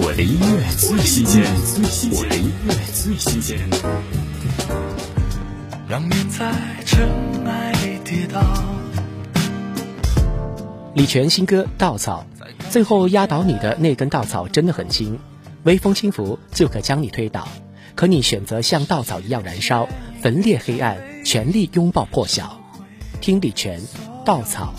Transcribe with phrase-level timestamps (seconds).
[0.00, 1.42] 我的音乐最新鲜，
[2.12, 3.58] 我的音乐最新鲜。
[5.88, 6.52] 让面在
[6.86, 7.08] 尘
[7.44, 8.40] 埃里跌倒。
[10.94, 12.24] 李泉新歌《稻草》，
[12.70, 15.18] 最后压倒你的那根稻草真的很轻，
[15.64, 17.48] 微风轻拂就可将你推倒。
[17.96, 19.88] 可你选择像稻草一样燃烧，
[20.22, 22.60] 焚裂黑暗，全力拥抱破晓。
[23.20, 23.80] 听李泉
[24.24, 24.72] 《稻草》。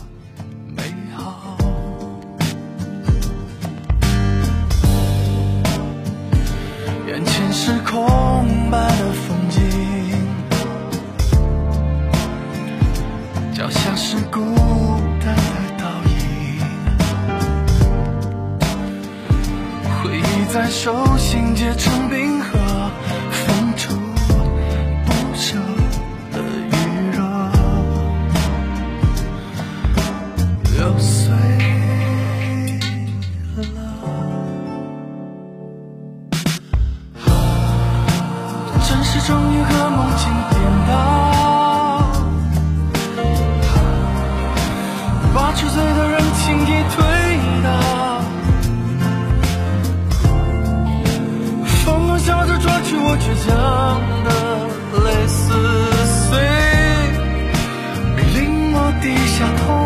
[7.19, 9.59] 眼前是空白的风景，
[13.53, 14.39] 脚下是孤
[15.19, 15.41] 单的
[15.77, 16.15] 倒影，
[20.01, 22.57] 回忆在手心结成冰河，
[39.01, 40.91] 真实终于和梦境颠倒，
[45.33, 46.97] 把吃醉的人轻易推
[47.63, 47.67] 倒，
[51.85, 53.49] 风中笑着抓取我倔强
[54.25, 54.27] 的
[55.05, 55.39] 泪撕
[56.27, 56.35] 碎，
[58.17, 58.37] 你令
[58.73, 59.78] 我低下头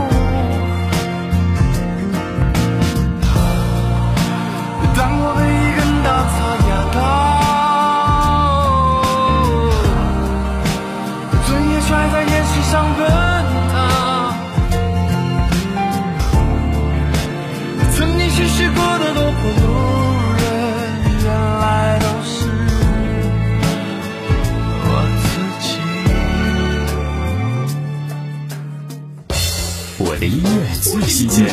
[30.05, 31.47] 我的音乐最新鲜，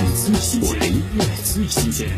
[0.61, 2.09] 我的音乐最新鲜。